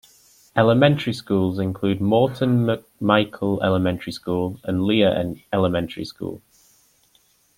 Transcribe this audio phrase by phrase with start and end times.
[0.55, 6.41] Elementary schools include Morton McMichael Elementary School and Lea Elementary School.